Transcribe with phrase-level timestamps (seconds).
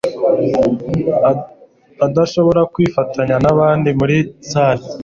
[2.05, 4.17] adashobora kwifatanya nabandi muri
[4.49, 4.87] salle